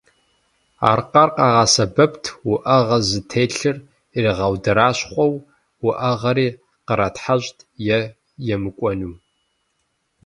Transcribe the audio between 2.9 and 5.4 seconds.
зытелъыр ирагъэудэращхъуэу,